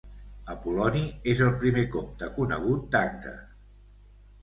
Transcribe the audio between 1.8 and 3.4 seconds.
comte conegut d'Agde.